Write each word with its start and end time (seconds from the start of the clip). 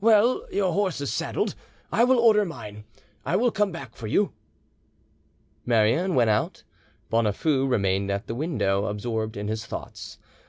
Well, 0.00 0.44
your 0.50 0.72
horse 0.72 1.00
is 1.00 1.12
still 1.14 1.26
saddled. 1.28 1.54
I 1.92 2.02
will 2.02 2.18
order 2.18 2.44
mine—I 2.44 3.36
will 3.36 3.52
come 3.52 3.70
back 3.70 3.94
for 3.94 4.08
you." 4.08 4.32
Marouin 5.64 6.16
went 6.16 6.28
out. 6.28 6.64
Bonafoux 7.08 7.66
remained 7.68 8.10
at 8.10 8.26
the 8.26 8.34
window, 8.34 8.86
absorbed 8.86 9.36
in 9.36 9.46
his 9.46 9.64
thoughts. 9.64 10.18